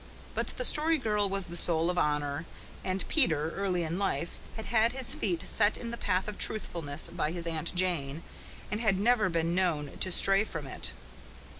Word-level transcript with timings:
But 0.33 0.47
the 0.57 0.65
Story 0.65 0.97
Girl 0.97 1.29
was 1.29 1.45
the 1.45 1.55
soul 1.55 1.91
of 1.91 1.97
honour; 1.99 2.47
and 2.83 3.07
Peter, 3.07 3.51
early 3.51 3.83
in 3.83 3.99
life, 3.99 4.39
had 4.55 4.65
had 4.65 4.93
his 4.93 5.13
feet 5.13 5.43
set 5.43 5.77
in 5.77 5.91
the 5.91 5.95
path 5.95 6.27
of 6.27 6.39
truthfulness 6.39 7.09
by 7.09 7.29
his 7.31 7.45
Aunt 7.45 7.75
Jane 7.75 8.23
and 8.71 8.81
had 8.81 8.99
never 8.99 9.29
been 9.29 9.53
known 9.53 9.99
to 9.99 10.11
stray 10.11 10.43
from 10.43 10.65
it. 10.65 10.91